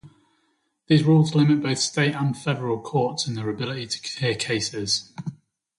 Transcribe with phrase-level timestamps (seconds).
[0.87, 5.13] These rules limit both state and federal courts in their ability to hear cases.